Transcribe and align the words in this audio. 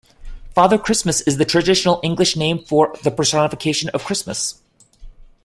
Father 0.55 0.79
Christmas 0.79 1.21
is 1.27 1.37
the 1.37 1.45
traditional 1.45 1.99
English 2.01 2.35
name 2.35 2.57
for 2.57 2.95
the 3.03 3.11
personification 3.11 3.89
of 3.89 4.03
Christmas 4.03 4.59